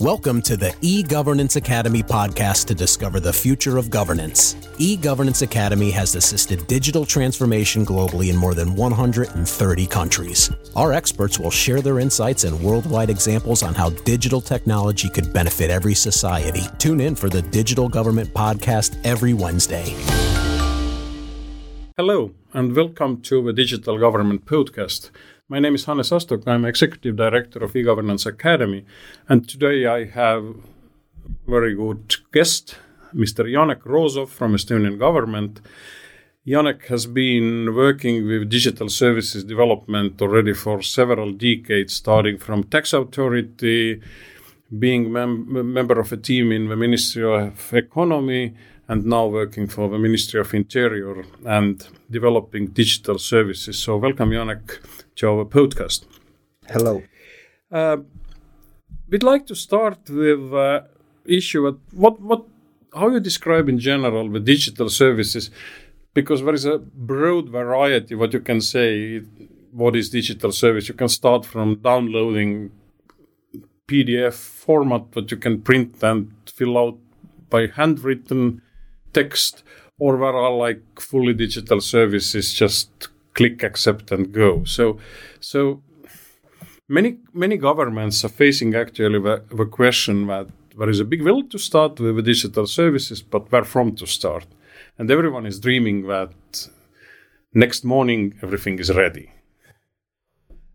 [0.00, 4.54] Welcome to the e-Governance Academy podcast to discover the future of governance.
[4.76, 10.50] E-Governance Academy has assisted digital transformation globally in more than 130 countries.
[10.76, 15.70] Our experts will share their insights and worldwide examples on how digital technology could benefit
[15.70, 16.64] every society.
[16.76, 19.96] Tune in for the Digital Government podcast every Wednesday.
[21.96, 25.10] Hello, and welcome to the Digital Government podcast.
[25.48, 26.42] My name is Hannes Astok.
[26.48, 28.84] I'm Executive Director of eGovernance Academy.
[29.28, 30.56] And today I have a
[31.46, 32.74] very good guest,
[33.14, 33.44] Mr.
[33.44, 35.60] Janek Rozov from Estonian government.
[36.44, 42.92] Janek has been working with digital services development already for several decades, starting from tax
[42.92, 44.02] authority,
[44.70, 48.54] being mem- member of a team in the Ministry of Economy,
[48.88, 53.78] and now working for the Ministry of Interior and developing digital services.
[53.78, 54.78] So, welcome, Janek,
[55.16, 56.04] to our podcast.
[56.68, 57.02] Hello.
[57.70, 57.98] Uh,
[59.08, 60.82] we'd like to start with uh,
[61.24, 62.44] issue at what what
[62.94, 65.50] how you describe in general the digital services,
[66.14, 68.14] because there is a broad variety.
[68.14, 69.22] What you can say,
[69.72, 70.88] what is digital service?
[70.88, 72.70] You can start from downloading
[73.88, 76.98] PDF format that you can print and fill out
[77.48, 78.60] by handwritten
[79.12, 79.62] text,
[79.98, 84.64] or there are like fully digital services, just click accept and go.
[84.64, 84.98] So,
[85.40, 85.82] so
[86.88, 91.42] many many governments are facing actually the, the question that there is a big will
[91.44, 94.46] to start with the digital services, but where from to start?
[94.98, 96.68] And everyone is dreaming that
[97.54, 99.30] next morning everything is ready.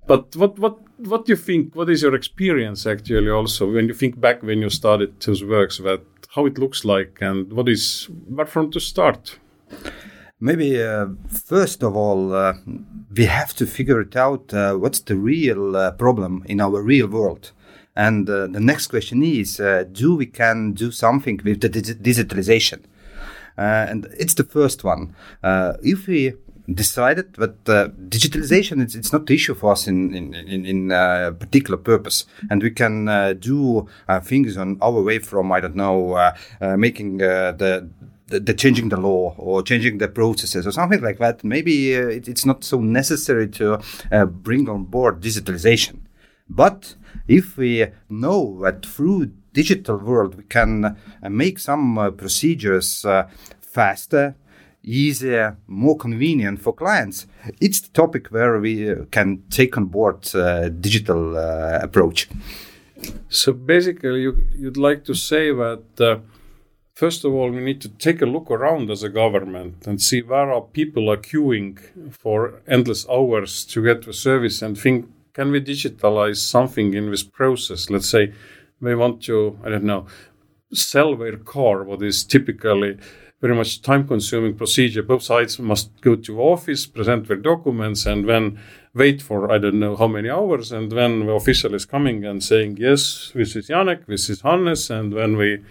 [0.07, 1.75] But what what what do you think?
[1.75, 5.77] What is your experience actually also when you think back when you started those works?
[5.77, 6.01] That
[6.35, 9.39] how it looks like and what is where from to start?
[10.39, 12.53] Maybe uh, first of all, uh,
[13.15, 14.51] we have to figure it out.
[14.51, 17.51] Uh, what's the real uh, problem in our real world?
[17.95, 22.81] And uh, the next question is: uh, Do we can do something with the digitalization?
[23.57, 25.13] and it's the first one.
[25.83, 26.33] if we
[26.73, 30.91] decided that uh, digitalization it's, it's not the issue for us in in in, in
[30.91, 33.87] uh, particular purpose and we can uh, do
[34.23, 36.31] things on our way from i don't know
[36.77, 37.89] making the
[38.39, 42.27] the, changing the law or changing the processes or something like that, maybe uh, it,
[42.27, 43.79] it's not so necessary to
[44.11, 45.99] uh, bring on board digitalization.
[46.49, 46.95] But
[47.27, 53.27] if we know that through digital world we can uh, make some uh, procedures uh,
[53.59, 54.35] faster,
[54.83, 57.27] easier, more convenient for clients,
[57.59, 62.29] it's the topic where we uh, can take on board uh, digital uh, approach.
[63.29, 66.19] So basically, you, would like to say that uh,
[66.93, 70.21] First of all, we need to take a look around as a government and see
[70.21, 71.79] where are people are queuing
[72.11, 77.23] for endless hours to get the service and think, can we digitalize something in this
[77.23, 77.89] process?
[77.89, 78.33] Let's say
[78.81, 80.05] they want to, I don't know,
[80.73, 82.99] sell their car, what is typically
[83.41, 85.01] very much time consuming procedure.
[85.01, 88.59] Both sides must go to office, present their documents, and then
[88.93, 90.71] wait for I don't know how many hours.
[90.71, 94.91] And then the official is coming and saying, Yes, this is Janek, this is Hannes,
[94.91, 95.63] and when we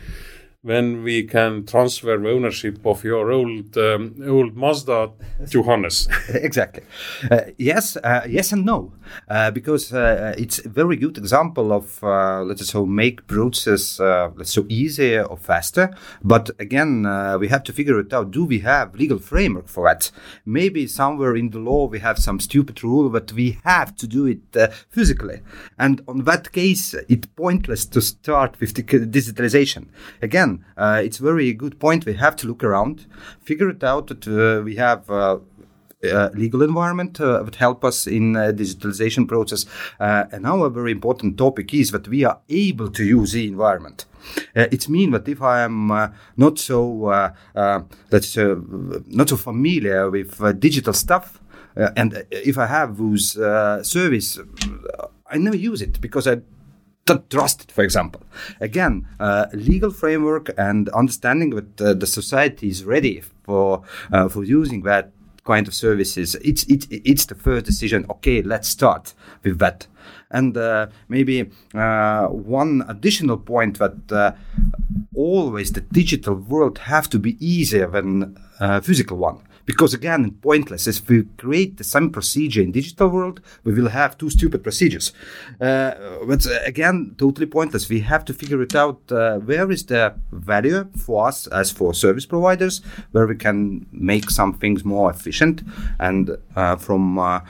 [0.63, 5.11] when we can transfer ownership of your old um, old Mazda
[5.51, 6.07] to Hannes.
[6.29, 6.83] exactly.
[7.31, 8.93] Uh, yes, uh, yes, and no,
[9.29, 14.31] uh, because uh, it's a very good example of uh, let's say make process uh,
[14.43, 15.95] so easier or faster.
[16.23, 17.05] But again,
[17.41, 18.31] we have to figure it out.
[18.31, 20.11] Do we have legal framework for that?
[20.45, 24.27] Maybe somewhere in the law we have some stupid rule, but we have to do
[24.27, 25.41] it physically.
[25.79, 29.87] And on that case, it's pointless to start with the digitalization.
[30.21, 32.07] Again again, uh, it's very good point.
[32.07, 33.07] We have to look around,
[33.43, 35.39] figure it out that uh, we have uh,
[36.35, 39.67] legal environment uh, that help us in uh, digitalization process.
[39.99, 43.47] Uh, and now a very important topic is that we are able to use the
[43.47, 44.07] environment.
[44.55, 47.33] it means that if I am not so
[48.11, 51.41] let's not so familiar with digital stuff,
[51.97, 53.33] and if I have those
[53.83, 54.39] service,
[55.33, 56.41] I never use it because I
[57.19, 58.23] trusted, for example.
[58.61, 64.45] Again, uh, legal framework and understanding that uh, the society is ready for uh, for
[64.45, 65.13] using that
[65.45, 66.35] kind of services.
[66.37, 68.07] It's it's it's the first decision.
[68.11, 69.15] Okay, let's start
[69.45, 69.87] with that.
[70.31, 74.33] And uh, maybe uh, one additional point that uh,
[75.15, 78.37] always the digital world have to be easier than
[78.83, 80.87] physical one because again, pointless.
[80.87, 85.13] If we create the same procedure in digital world, we will have two stupid procedures.
[85.61, 85.93] Uh,
[86.27, 87.89] but uh, again, totally pointless.
[87.89, 89.01] We have to figure it out.
[89.11, 92.81] Uh, where is the value for us as for service providers,
[93.13, 95.63] where we can make some things more efficient,
[95.99, 97.41] and uh, from uh,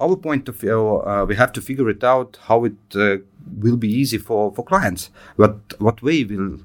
[0.00, 3.22] our point of view, uh, we have to figure it out how it
[3.58, 5.10] will be easy for, for clients.
[5.36, 6.58] What what way will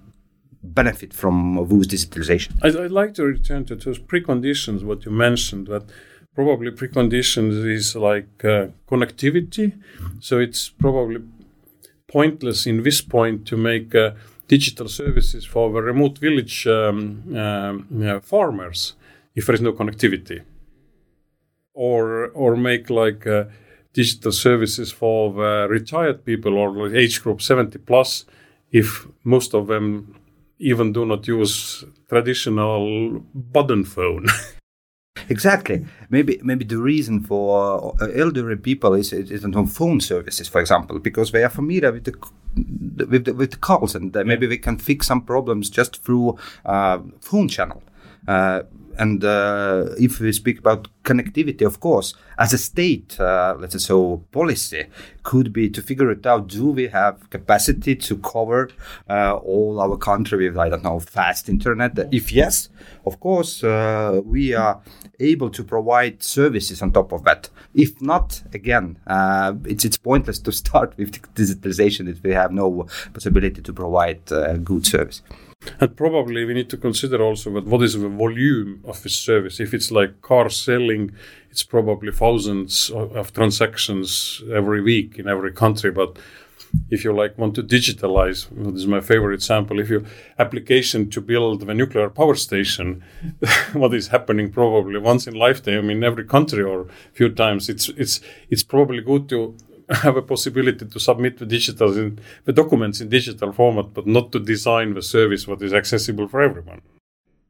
[0.74, 2.52] benefit from WOO's digitalization?
[2.64, 5.84] I'd, I'd, like to return to those preconditions, what you mentioned, that
[6.36, 9.74] probably preconditions is like uh, connectivity.
[10.20, 11.22] So it's probably
[12.08, 14.12] pointless in this point to make uh,
[14.48, 18.94] digital services for the remote village um, uh, farmers
[19.36, 20.42] if there is no connectivity.
[21.74, 23.46] Or, or make like uh,
[23.94, 28.26] digital services for the retired people or age group 70 plus
[28.72, 30.16] if most of them
[30.60, 34.26] even do not use traditional button phone.
[35.30, 35.86] exactly.
[36.10, 41.00] Maybe maybe the reason for uh, elderly people is is on phone services, for example,
[41.00, 42.14] because they are familiar with the
[43.06, 47.00] with the, with the calls, and maybe we can fix some problems just through uh,
[47.22, 47.82] phone channel.
[48.28, 48.64] Uh,
[49.00, 53.80] and uh, if we speak about connectivity, of course, as a state, uh, let's say
[53.80, 54.88] so, policy
[55.22, 56.48] could be to figure it out.
[56.48, 58.70] Do we have capacity to cover
[59.08, 61.92] all our country with, I don't know, fast internet?
[62.12, 62.70] If yes,
[63.06, 64.82] of course, we are
[65.20, 67.50] able to provide services on top of that.
[67.74, 72.88] If not, again, uh, it's it's pointless to start with digitalization if we have no
[73.14, 75.22] possibility to provide uh, good service.
[75.80, 79.60] And probably we need to consider also that what is the volume of this service.
[79.60, 81.12] If it's like car selling,
[81.52, 85.92] it's probably thousands of, of transactions every week in every country.
[85.92, 86.18] But
[86.90, 89.80] if you like want to digitalize, this is my favorite example.
[89.80, 90.06] If you
[90.38, 93.04] application to build the nuclear power station,
[93.74, 97.90] what is happening probably once in lifetime in every country or a few times, it's
[97.90, 98.20] it's
[98.50, 99.56] it's probably good to
[100.04, 104.32] have a possibility to submit the digital in, the documents in digital format, but not
[104.32, 106.82] to design the service what is accessible for everyone.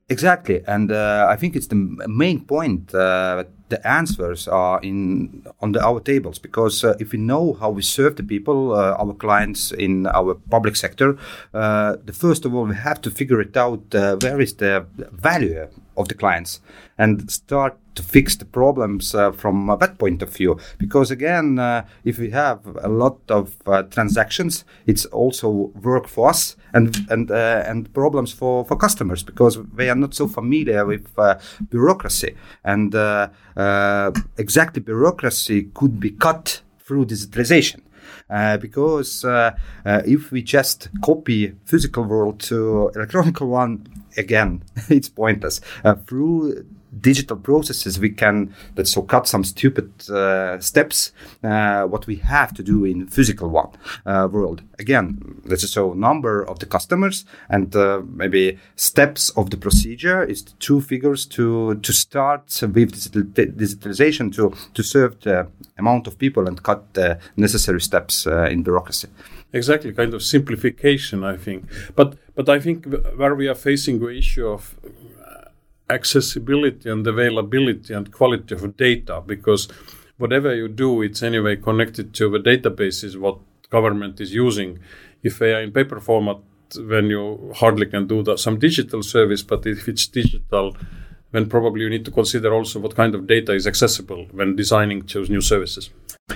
[0.09, 1.75] Exactly, and uh, I think it's the
[2.07, 2.95] main point.
[2.95, 7.69] Uh, the answers are in on the, our tables because uh, if we know how
[7.71, 11.17] we serve the people, uh, our clients in our public sector,
[11.53, 13.83] uh, the first of all we have to figure it out.
[13.93, 15.67] Uh, where is the value
[15.97, 16.61] of the clients,
[16.97, 20.57] and start to fix the problems uh, from that point of view.
[20.77, 26.29] Because again, uh, if we have a lot of uh, transactions, it's also work for
[26.29, 30.85] us and and uh, and problems for for customers because they are not so familiar
[30.85, 31.35] with uh,
[31.69, 33.29] bureaucracy and uh,
[34.37, 37.81] exactly bureaucracy could be cut through digitalization.
[38.29, 39.51] Uh, because uh,
[39.85, 43.87] uh, if we just copy physical world to electronic one,
[44.17, 45.61] again, it's pointless.
[46.07, 46.65] through
[47.01, 51.11] digital processes, we can let's so cut some stupid uh, steps.
[51.43, 53.69] Uh, what we have to do in physical one
[54.05, 54.61] uh, world.
[54.79, 60.43] Again, let's so number of the customers and uh, maybe steps of the procedure is
[60.59, 65.47] two figures to to start with digital, digitalization to to serve the
[65.77, 69.07] amount of people and cut the necessary steps uh, in bureaucracy
[69.53, 71.65] exactly kind of simplification i think
[71.95, 72.85] but but i think
[73.15, 74.75] where we are facing the issue of
[75.89, 79.67] accessibility and availability and quality of data because
[80.17, 83.37] whatever you do, it's anyway connected to the databases what
[83.69, 84.79] government is using.
[85.23, 86.37] If they are in paper format,
[86.75, 89.43] then you hardly can do that, some digital service.
[89.43, 90.75] But if it's digital,
[91.31, 95.01] then probably you need to consider also what kind of data is accessible when designing
[95.13, 95.89] those new services.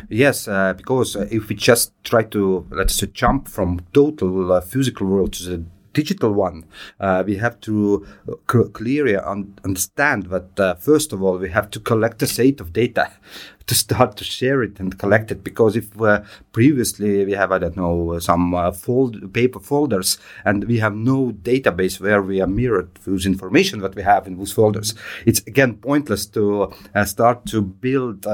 [0.09, 5.07] Yes, uh, because if we just try to let's say jump from total uh, physical
[5.07, 6.65] world to the digital one,
[6.99, 11.69] uh, we have to uh, clearly un- understand that uh, first of all we have
[11.71, 13.11] to collect a set of data
[13.67, 16.21] to start to share it and collect it because if uh,
[16.51, 21.31] previously we have I don't know some uh, fold paper folders and we have no
[21.31, 24.93] database where we are mirrored those information that we have in those folders,
[25.25, 28.25] it's again pointless to uh, start to build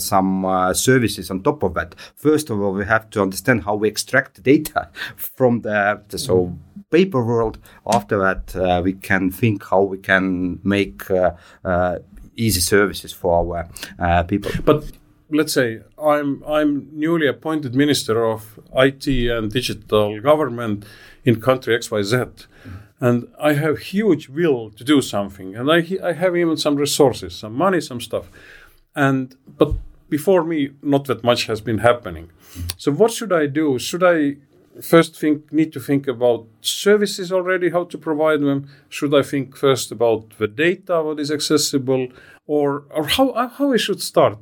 [0.00, 1.94] some services on top of that.
[2.14, 6.56] First of all, we have to understand how we extract data from the, so
[6.94, 7.56] paper world.
[7.96, 10.24] After that, uh, we can think how we can
[10.62, 11.32] make uh,
[11.64, 11.98] uh,
[12.36, 14.50] easy services for our uh, people.
[14.64, 14.80] But
[15.38, 15.68] let's say
[16.12, 16.70] I'm I'm
[17.04, 18.40] newly appointed minister of
[18.86, 20.84] IT and digital government
[21.24, 22.46] in country XYZ.
[23.00, 25.78] And I have huge will to do something, and I
[26.10, 28.26] I have even some resources, some money, some stuff,
[28.94, 29.70] and but
[30.08, 32.26] before me, not that much has been happening.
[32.76, 33.78] So what should I do?
[33.78, 34.36] Should I
[34.82, 38.68] first think need to think about services already, how to provide them?
[38.88, 42.08] Should I think first about the data, what is accessible,
[42.46, 44.38] or or how how we should start?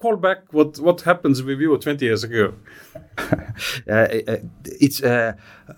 [0.00, 2.54] Call back what what happens with you 20 years ago.
[3.18, 5.34] uh, uh it's uh,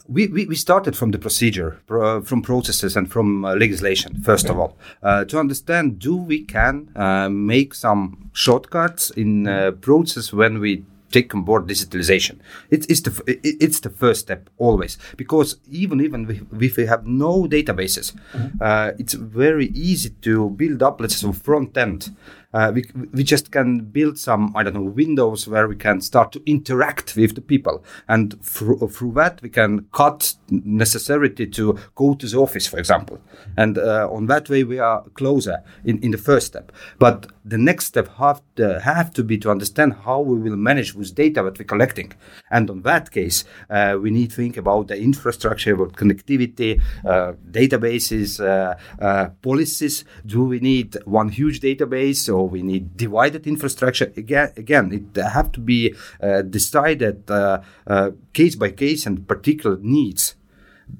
[0.09, 4.23] we, we, we started from the procedure, pro, from processes, and from uh, legislation.
[4.23, 9.47] First of all, uh, to understand, do we can uh, make some shortcuts in
[9.81, 12.39] process when we take on board digitalization.
[12.71, 17.07] It, it's the it, it's the first step always because even even if we have
[17.07, 18.59] no databases, mm-hmm.
[18.61, 22.15] uh, it's very easy to build up let's say front end
[22.57, 22.81] uh, we,
[23.13, 27.17] we just can build some i don't know windows where we can start to interact
[27.17, 27.85] with the people.
[28.09, 33.21] And through, through that we can cut necessity to go to the office for example.
[33.57, 36.73] And uh, on that way we are closer in, in the first step.
[36.99, 40.95] But the next step have to, have to be to understand how we will manage
[40.95, 42.13] with data that we're collecting.
[42.51, 47.33] And on that case uh, we need to think about the infrastructure about connectivity uh,
[47.51, 50.05] databases uh, uh, policies.
[50.25, 54.13] Do we need one huge database or we need divided infrastructure.
[54.17, 59.79] Again, again, it have to be uh, decided uh, uh, case by case and particular
[59.81, 60.35] needs.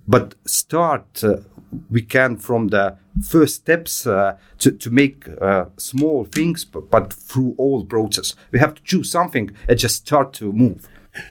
[0.07, 1.23] But start
[1.91, 7.55] we can from the first steps uh, to, to make uh, small things, but, through
[7.59, 8.35] all process.
[8.53, 10.89] We have to choose something and just start to move.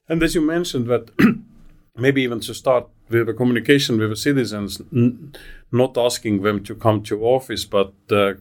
[0.09, 1.11] And as you mentioned that
[1.95, 4.81] maybe even to start with the communication with the citizens,
[5.71, 8.33] not asking them to come to office, but uh,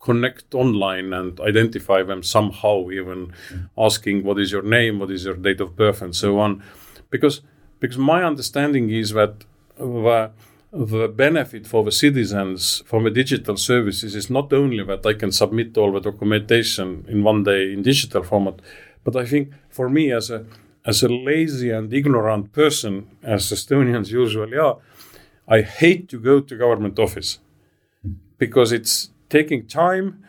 [0.00, 3.32] connect online and identify them somehow, even
[3.76, 6.62] asking what is your name, what is your date of birth, and so on.
[7.10, 7.42] Because
[7.80, 9.44] because my understanding is that
[9.78, 10.30] the,
[10.72, 15.30] the benefit for the citizens from the digital services is not only that I can
[15.30, 18.60] submit all the documentation in one day in digital format,
[19.04, 20.44] but I think for me as a
[20.84, 24.78] as a lazy and ignorant person, as Estonians usually are,
[25.46, 27.40] I hate to go to government office
[28.38, 30.24] because it's taking time,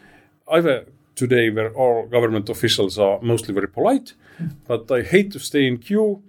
[0.52, 4.14] either today where all government officials are mostly very polite,
[4.68, 6.24] but I hate to stay in queue,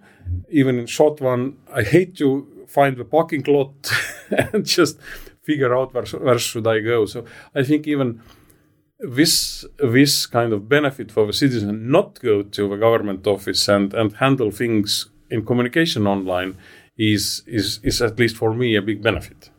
[0.49, 1.57] even in short one.
[1.73, 3.73] I hate to find the parking lot
[4.53, 4.99] and just
[5.43, 7.07] figure out where, where should I go.
[7.07, 7.25] So
[7.55, 8.23] I think even
[9.01, 13.95] this this kind of benefit for the citizen not go to the government office and,
[13.95, 16.57] and handle things in communication online
[16.99, 19.50] is, is is at least for me a big benefit.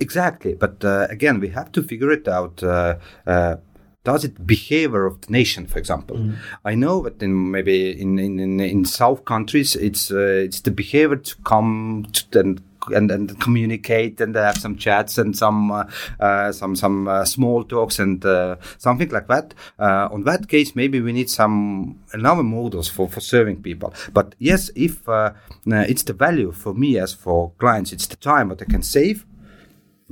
[0.00, 2.62] Exactly, but uh, again, we have to figure it out.
[2.62, 3.56] Uh, uh,
[4.04, 6.16] does it behavior of the nation, for example?
[6.16, 6.36] Mm.
[6.64, 10.70] I know that in maybe in in, in, in South countries, it's uh, it's the
[10.70, 12.62] behavior to come to, and
[12.94, 15.84] and, and communicate and have some chats and some uh,
[16.20, 19.54] uh, some some uh, small talks and uh, something like that.
[19.78, 23.92] Uh, on that case, maybe we need some another models for, for serving people.
[24.12, 25.32] But yes, if uh,
[25.66, 29.26] it's the value for me as for clients, it's the time that I can save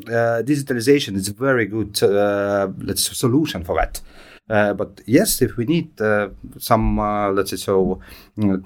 [0.07, 4.01] uh, digitalization is a very good uh, let's solution for that.
[4.49, 8.01] Uh, but yes, if we need uh, some, uh, let's say, so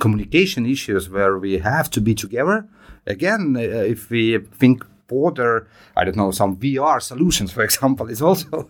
[0.01, 2.67] communication issues where we have to be together,
[3.07, 8.21] again, uh, if we think border, I don't know, some VR solutions, for example, is
[8.21, 8.69] also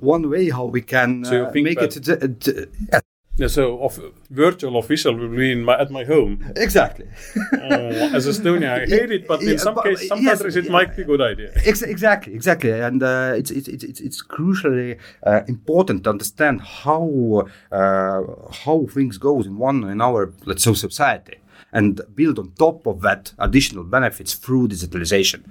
[0.00, 1.90] one way how we can so make it.
[1.90, 3.00] To, yeah,
[3.48, 4.00] so of,
[4.30, 6.52] virtual official will be in my, at my home.
[6.56, 7.06] Exactly.
[7.52, 10.96] uh, as Estonia, I hate it, but in some cases, some yes, countries, it might
[10.96, 11.52] be a good idea.
[11.64, 17.48] Ex- exactly, exactly, and uh, it's, it's it's it's crucially uh, important to understand how
[17.72, 18.22] uh,
[18.64, 21.38] how things goes in one in our let's say society
[21.72, 25.42] and build on top of that additional benefits through digitalization.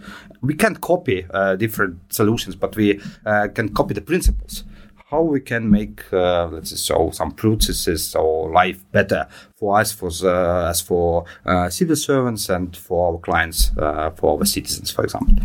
[0.42, 4.63] We can't copy uh, different solutions, but we uh, can copy the principles
[5.13, 9.27] how we can make uh, let's say so some processes or life better
[9.60, 14.27] for us for uh, as for uh, civil servants and for our clients uh, for
[14.34, 15.36] our citizens for example.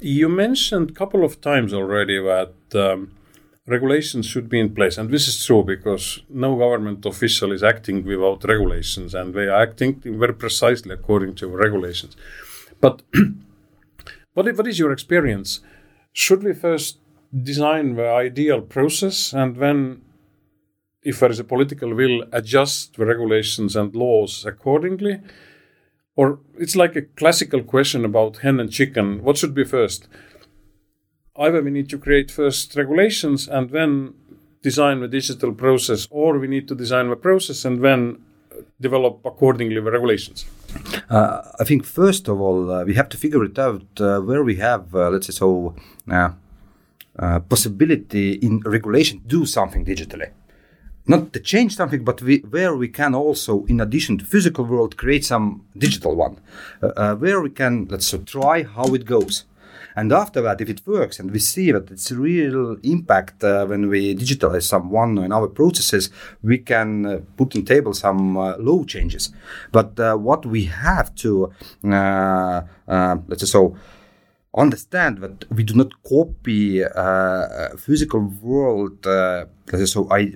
[0.00, 3.00] You mentioned a couple of times already that um,
[3.66, 8.04] regulations should be in place and this is true because no government official is acting
[8.04, 12.16] without regulations and they are acting very precisely according to regulations.
[12.80, 13.02] But
[14.34, 15.60] what, what is your experience?
[16.12, 16.98] Should we first
[17.42, 20.02] design the ideal process and then
[21.06, 25.20] if there is a political will adjust the regulations and laws accordingly.
[26.16, 29.22] Or it's like a classical question about hen and chicken.
[29.22, 30.08] What should be first?
[31.36, 34.14] Either we need to create first regulations and then
[34.62, 38.18] design the digital process or we need to design the process and then
[38.80, 40.44] develop accordingly the regulations.
[41.08, 44.42] Uh, I think first of all uh, we have to figure it out uh, where
[44.42, 45.76] we have uh, let's say so
[47.18, 50.30] uh, possibility in regulation do something digitally.
[51.06, 54.96] not to change something, but we, where we can also, in addition to physical world,
[54.96, 56.40] create some digital one,
[56.82, 59.44] uh, uh, where we can let's say try how it goes.
[59.98, 63.88] And after that, if it works and we see that it's real impact uh, when
[63.88, 66.10] we digitalize some one in our processes,
[66.42, 69.32] we can uh, put on table some uh, low changes.
[69.72, 71.50] But uh, what we have to,
[71.90, 72.62] uh,
[73.26, 73.74] let's say so,
[74.56, 76.82] understand that we do not copy
[77.76, 79.00] physical world,
[79.66, 80.32] let's so, I,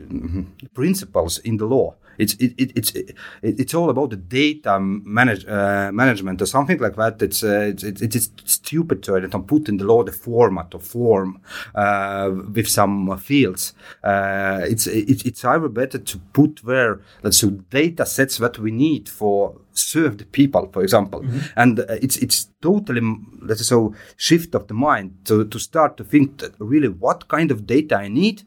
[0.75, 5.47] principles in the law it's it, it, it's it, it's all about the data manage,
[5.47, 7.23] uh, management or something like that.
[7.23, 10.81] It's uh, it's, it's, it's stupid to uh, put in the law the format or
[10.81, 11.41] form
[11.75, 13.73] uh, with some fields.
[14.05, 18.71] Uh, it's it, it's either better to put where let's say data sets that we
[18.71, 21.39] need for serve the people, for example, mm-hmm.
[21.57, 23.01] and uh, it's it's totally
[23.43, 27.29] let's say so shift of the mind to to start to think that really what
[27.29, 28.43] kind of data I need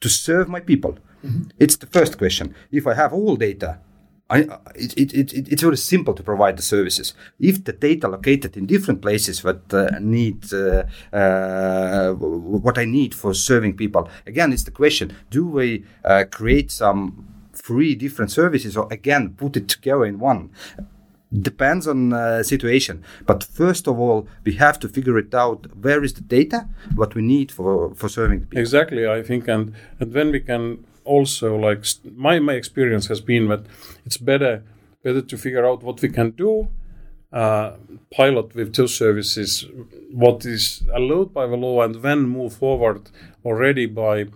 [0.00, 1.48] to serve my people Mm-hmm.
[1.58, 2.54] It's the first question.
[2.70, 3.78] If I have all data,
[4.28, 4.40] I,
[4.74, 7.14] it, it, it, it's very simple to provide the services.
[7.38, 13.14] If the data located in different places that uh, need uh, uh, what I need
[13.14, 17.28] for serving people, again, it's the question: Do we uh, create some
[17.66, 20.50] three different services, or again put it together in one?
[21.32, 26.04] depends on uh, situation but first of all we have to figure it out where
[26.04, 30.12] is the data what we need for for serving people exactly i think and and
[30.12, 33.66] then we can also like my my experience has been that
[34.04, 34.62] it's better
[35.02, 36.68] better to figure out what we can do
[37.32, 37.72] uh,
[38.12, 39.66] pilot with two services
[40.12, 43.10] what is allowed by the law and then move forward
[43.44, 44.26] already by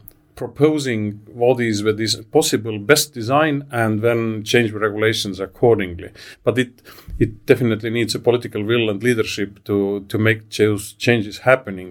[0.40, 1.00] proposing
[1.42, 6.10] what is the this possible best design and then change regulations accordingly.
[6.46, 6.72] But it
[7.18, 9.76] it definitely needs a political will and leadership to
[10.12, 11.88] to make those changes happening.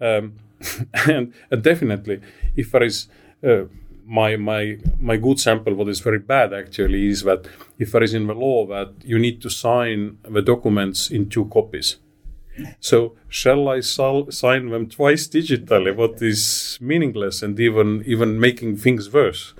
[0.00, 0.24] Um,
[1.08, 2.20] and, and definitely
[2.56, 2.96] if there is
[3.50, 3.64] uh,
[4.20, 4.62] my my
[5.10, 7.40] my good sample what is very bad actually is that
[7.78, 11.46] if there is in the law that you need to sign the documents in two
[11.56, 11.88] copies
[12.80, 15.94] so shall i sol- sign them twice digitally?
[15.94, 19.54] What is meaningless and even even making things worse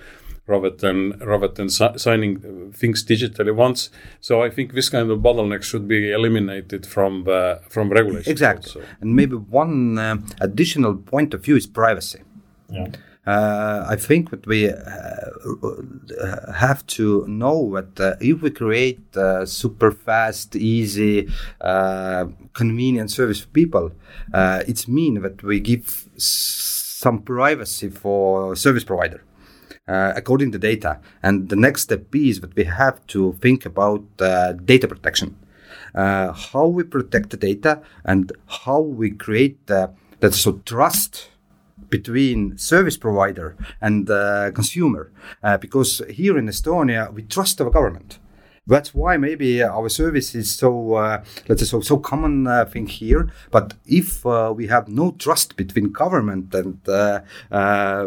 [0.46, 3.90] rather than rather than si- signing things digitally once?
[4.20, 8.82] So i think this kind of bottleneck should be eliminated from the from regulation exactly.
[8.82, 8.82] Also.
[9.00, 12.20] and maybe one uh, additional point of view is privacy.
[12.70, 12.88] Yeah
[13.26, 19.00] uh, I think that we uh, have to know that uh, if we create
[19.47, 21.28] super fast, easy,
[21.61, 23.92] uh, convenient service for people,
[24.33, 29.22] uh, it's mean that we give some privacy for service provider.
[29.87, 34.03] Uh, according to data, and the next step is that we have to think about
[34.64, 35.37] data protection,
[35.94, 39.94] how we protect the data, and how we create that
[40.33, 41.29] so trust
[41.90, 48.18] between service provider and uh, consumer uh, because here in Estonia we trust our government.
[48.66, 52.87] That's why maybe our service is so uh, let's say so so common uh, thing
[52.87, 53.29] here.
[53.51, 57.20] But if uh, we have no trust between government and uh,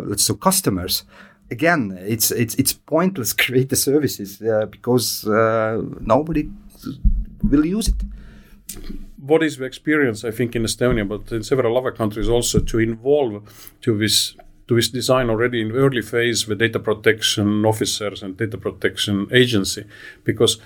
[0.04, 1.04] let's say customers,
[1.52, 6.50] again it's it's it's pointless create the services because nobody
[7.44, 8.04] will use it
[9.28, 12.80] what is the experience, I think, in Estonia, but in several other countries also, to
[12.80, 14.36] involve to this
[14.68, 19.86] to this design already in early phase the data protection officers and data protection agency,
[20.26, 20.60] because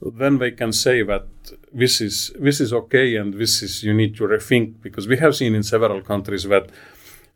[0.00, 1.26] then they can say that
[1.72, 4.74] this is this is okay and this is you need to rethink.
[4.82, 6.70] Because we have seen in several countries that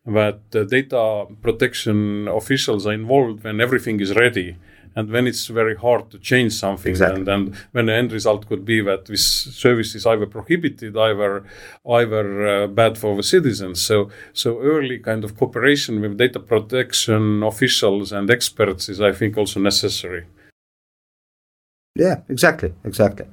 [0.07, 0.39] that
[0.71, 4.57] data protection officials are involved when everything is ready
[4.97, 7.21] and when it's very hard to change something exactly.
[7.21, 11.45] and, and when the end result could be that this service is either prohibited either
[11.89, 17.43] either uh, bad for the citizens so so early kind of cooperation with data protection
[17.43, 20.25] officials and experts is i think also necessary
[21.97, 23.27] yeah, exactly, exactly.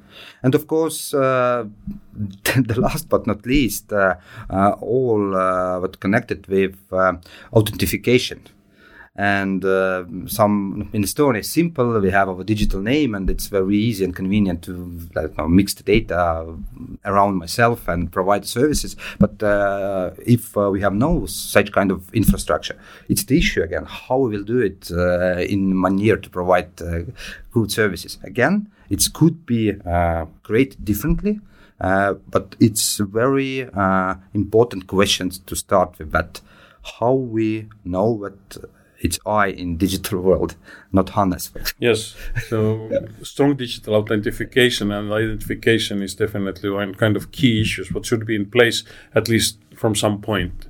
[0.44, 1.64] And of course, uh,
[2.14, 4.14] the last but not least, uh,
[4.48, 7.14] uh, all uh, what connected with uh,
[7.52, 8.46] authentication
[9.14, 12.00] and uh, some in Estonia is simple.
[12.00, 15.82] We have our digital name, and it's very easy and convenient to know, mix the
[15.82, 16.46] data
[17.04, 18.96] around myself and provide services.
[19.18, 23.84] But uh, if uh, we have no such kind of infrastructure, it's the issue again.
[23.84, 27.00] How we will do it uh, in year to provide uh,
[27.50, 28.18] good services?
[28.22, 31.40] Again, it could be uh, created differently.
[31.78, 33.68] but it's very
[34.32, 36.40] important questions to start with that
[36.98, 38.56] how we know what
[39.02, 40.54] it's I in digital world,
[40.92, 41.50] not Hannes.
[41.78, 42.16] Yes,
[42.48, 42.88] so
[43.22, 47.92] strong digital authentication and identification is definitely one kind of key issues.
[47.92, 48.84] What should be in place
[49.14, 50.66] at least from some point.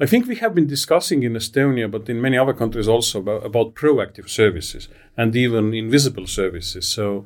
[0.00, 3.46] I think we have been discussing in Estonia, but in many other countries also about,
[3.46, 6.88] about proactive services and even invisible services.
[6.88, 7.24] So,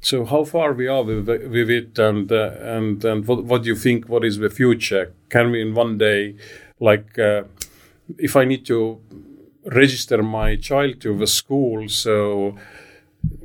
[0.00, 3.68] so how far we are with, with it, and uh, and and what, what do
[3.68, 4.08] you think?
[4.08, 5.14] What is the future?
[5.30, 6.36] Can we in one day,
[6.80, 7.44] like, uh,
[8.18, 9.00] if I need to
[9.64, 12.56] register my child to the school, so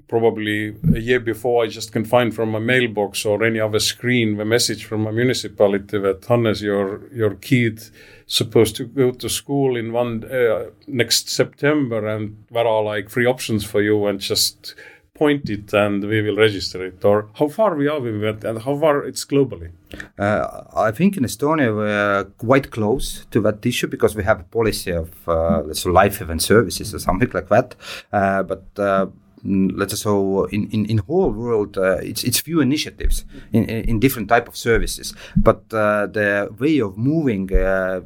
[0.08, 4.38] probably a year before I just can find from my mailbox or any other screen
[4.38, 7.82] the message from a municipality that Hannes, your your kid
[8.26, 13.26] supposed to go to school in one uh, next September, and there are like three
[13.26, 14.76] options for you, and just
[15.18, 18.62] point it and we will register it or how far we are with that and
[18.62, 19.72] how far it's globally?
[20.20, 24.44] Uh, i think in estonia we're quite close to that issue because we have a
[24.44, 27.76] policy of uh, let's life event services or something like that.
[28.12, 29.08] Uh, but uh,
[29.44, 34.00] let's say so in, in, in whole world uh, it's it's few initiatives in, in
[34.00, 35.14] different type of services.
[35.36, 38.02] But uh, the way of moving uh,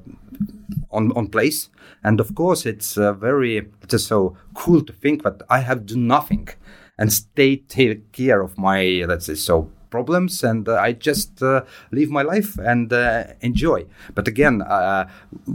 [0.92, 1.70] on on place
[2.04, 6.08] and of course it's uh, very just so cool to think that i have done
[6.08, 6.48] nothing
[7.02, 11.64] and stay take care of my let's say so problems and uh, I just uh,
[11.92, 13.86] live my life and uh, enjoy.
[14.16, 15.10] But again, uh,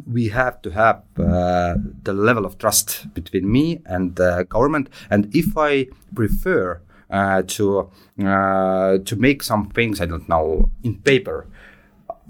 [0.06, 4.90] we have to have uh, the level of trust between me and the government.
[5.10, 11.46] And if I prefer uh, to to make some things, I don't know, in paper,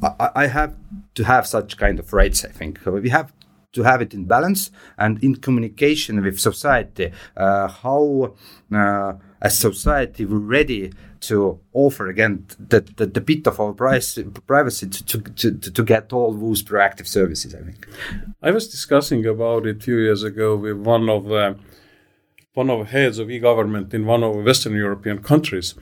[0.03, 0.75] I, I have
[1.15, 2.45] to have such kind of rights.
[2.45, 3.33] I think we have
[3.73, 7.13] to have it in balance and in communication with society.
[7.37, 8.35] Uh, how
[8.75, 14.19] uh, as society we're ready to offer again the, the, the bit of our price,
[14.47, 17.55] privacy to, to, to, to get all those proactive services.
[17.55, 17.87] I think.
[18.43, 21.55] I was discussing about it few years ago with one of uh,
[22.55, 25.75] one of the heads of e-government in one of the Western European countries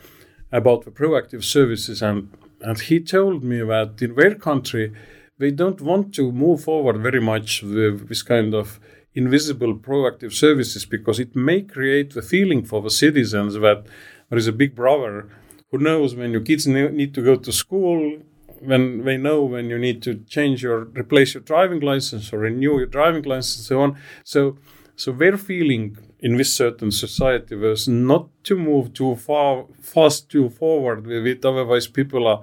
[0.51, 4.93] about the proactive services and and he told me that in their country
[5.39, 8.81] they don't want to move forward very much with this kind of
[9.15, 13.85] invisible proactive services because it may create the feeling for the citizens that
[14.29, 15.29] there is a big brother
[15.71, 18.19] who knows when your kids need to go to school
[18.61, 22.79] when they know when you need to change your replace your driving license or renew
[22.79, 23.99] your driving license and so on.
[24.25, 24.57] So
[24.97, 30.49] so their feeling in this certain society was not to move too far fast too
[30.49, 32.43] forward with it otherwise people are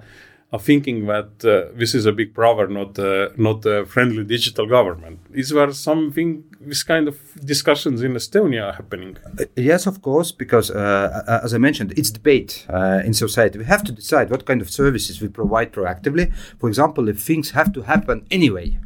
[0.52, 4.66] are thinking that uh, this is a big problem, not uh, not a friendly digital
[4.66, 5.18] government.
[5.32, 9.16] Is there something this kind of discussions in Estonia are happening?
[9.38, 13.58] Uh, yes, of course, because uh, as I mentioned, it's debate uh, in society.
[13.58, 16.32] We have to decide what kind of services we provide proactively.
[16.58, 18.78] For example, if things have to happen anyway.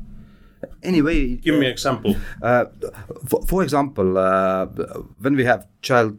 [0.87, 2.15] Anyway, give me example.
[2.43, 2.67] Uh,
[3.27, 4.15] for, for, example,
[5.19, 6.17] when we have child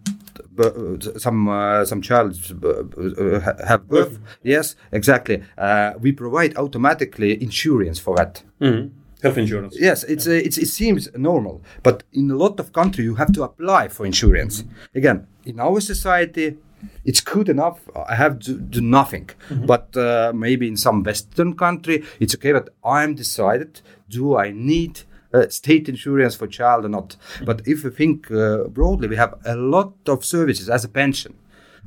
[1.17, 4.19] some uh, some child uh, have birth.
[4.43, 5.43] Yes, exactly.
[5.58, 8.43] Uh, we provide automatically insurance for that.
[8.62, 8.89] Mm-hmm.
[9.23, 9.75] Health insurance.
[9.80, 10.36] Yes, it's, yeah.
[10.36, 14.06] it's it seems normal, but in a lot of countries you have to apply for
[14.06, 14.63] insurance.
[14.93, 16.58] Again, in our society,
[17.05, 17.79] it's good enough.
[17.95, 19.29] I have to do nothing.
[19.49, 19.65] Mm-hmm.
[19.65, 23.81] But uh, maybe in some Western country, it's okay that I'm decided.
[24.09, 25.01] Do I need
[25.33, 27.15] uh, state insurance for child or not.
[27.43, 31.35] But if we think uh, broadly, we have a lot of services as a pension.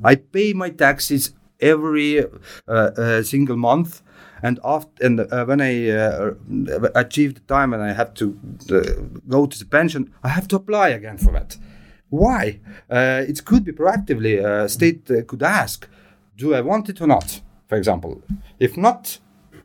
[0.03, 2.27] I pay my taxes every uh,
[2.67, 4.01] uh single month.
[4.43, 6.31] And after, and uh, when I uh,
[6.95, 8.39] achieve the time and I have to
[9.27, 11.57] go to the pension, I have to apply again for that.
[12.11, 12.59] Why?
[12.89, 14.33] it could be proactively.
[14.43, 15.87] A state could ask,
[16.37, 18.21] "Do I want it or not?" For example.
[18.59, 19.19] If not,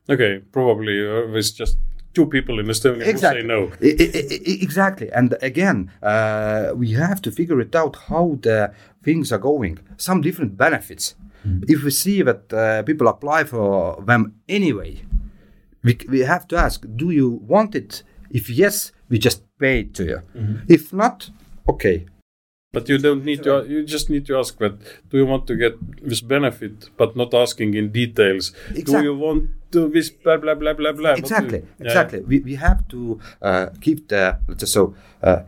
[0.09, 1.76] okay, probably uh, it's just
[2.16, 3.42] two people in Estonia exactly.
[3.42, 3.61] who say no.
[3.82, 5.11] I, I, exactly.
[5.12, 9.78] And again, uh, we have to figure it out how the things are going.
[9.96, 11.14] Some different benefits.
[11.46, 11.64] Mm.
[11.68, 15.02] If we see that uh, people apply for them anyway,
[15.82, 18.02] we, we have to ask do you want it?
[18.30, 20.22] If yes, we just pay it to you.
[20.35, 20.72] Mm-hmm.
[20.72, 21.30] If not,
[21.68, 22.06] okay,
[22.76, 23.64] but you don't need to.
[23.66, 24.74] You just need to ask that.
[25.10, 25.74] Do you want to get
[26.10, 28.52] this benefit, but not asking in details?
[28.68, 28.92] Exactly.
[28.92, 31.14] Do you want to this blah blah blah blah blah?
[31.24, 32.20] Exactly, you, exactly.
[32.20, 32.30] Yeah.
[32.30, 35.40] We we have to uh, keep the let's say so uh,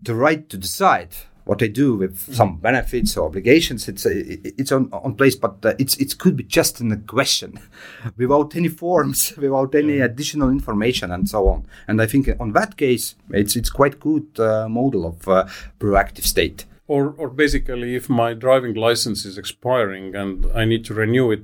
[0.00, 1.12] the right to decide
[1.50, 3.88] what I do with some benefits or obligations.
[3.88, 4.12] It's uh,
[4.60, 7.58] it's on on place, but uh, it's it could be just in a question,
[8.16, 11.66] without any forms, without any additional information, and so on.
[11.88, 15.46] And I think on that case, it's it's quite good uh, model of uh,
[15.80, 16.66] proactive state.
[16.86, 21.42] Or or basically, if my driving license is expiring and I need to renew it.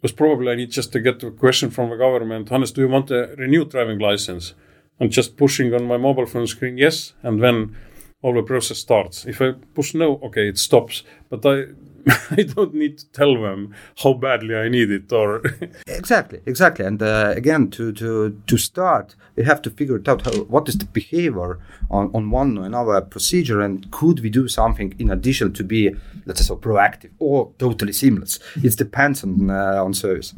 [0.00, 2.50] Because probably I need just to get a question from the government.
[2.50, 4.54] Hannes, do you want a renewed driving license?
[5.00, 7.14] And just pushing on my mobile phone screen, yes.
[7.22, 7.74] And then
[8.22, 9.26] all the process starts.
[9.26, 11.04] If I push no, okay, it stops.
[11.30, 11.66] But I
[12.30, 15.42] I don't need to tell them how badly I need it or
[15.86, 20.22] exactly exactly and uh, again to to to start we have to figure it out
[20.24, 21.58] how, what is the behavior
[21.90, 25.94] on, on one or another procedure and could we do something in addition to be
[26.26, 30.34] let's say proactive or totally seamless it depends on uh, on service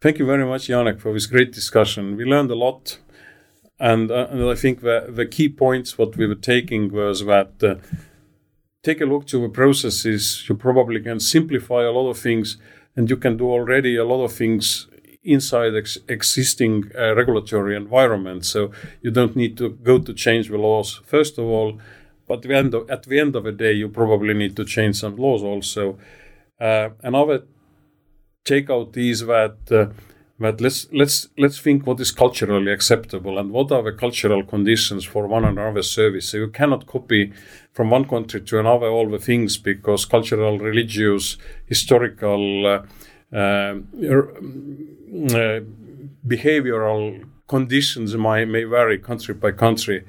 [0.00, 2.98] thank you very much Janek for this great discussion we learned a lot
[3.82, 7.52] and, uh, and I think the, the key points what we were taking was that
[7.62, 7.74] uh,
[8.84, 10.44] take a look to the processes.
[10.48, 12.58] You probably can simplify a lot of things,
[12.94, 14.86] and you can do already a lot of things
[15.24, 18.44] inside ex- existing uh, regulatory environment.
[18.44, 21.80] So you don't need to go to change the laws first of all,
[22.28, 25.16] but the of, at the end of the day, you probably need to change some
[25.16, 25.98] laws also.
[26.60, 27.42] Uh, another
[28.44, 29.92] takeout is that uh,
[30.42, 35.04] but let's let's let's think what is culturally acceptable and what are the cultural conditions
[35.04, 36.30] for one another service.
[36.30, 37.32] So you cannot copy
[37.72, 42.82] from one country to another all the things because cultural, religious, historical, uh,
[43.32, 43.74] uh,
[44.12, 44.22] er,
[45.40, 45.60] uh,
[46.26, 50.04] behavioral conditions may, may vary country by country.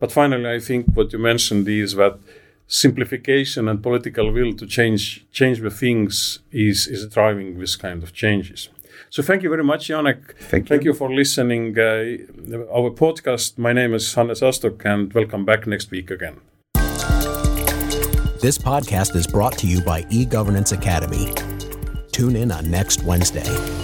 [0.00, 2.18] But finally, I think what you mentioned is that
[2.66, 8.14] simplification and political will to change change the things is is driving this kind of
[8.14, 8.70] changes.
[9.10, 10.36] So thank you very much, Janek.
[10.36, 10.68] Thank you.
[10.68, 13.56] Thank you for listening uh, our podcast.
[13.58, 16.40] My name is Hannes Astok, and welcome back next week again.
[18.40, 21.32] This podcast is brought to you by eGovernance Academy.
[22.12, 23.77] Tune in on next Wednesday.